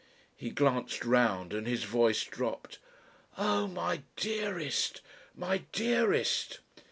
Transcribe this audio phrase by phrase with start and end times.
[0.35, 2.79] He glanced round and his voice dropped.
[3.37, 3.67] "Oh!
[3.67, 5.01] my dearest!
[5.35, 6.59] my dearest!..."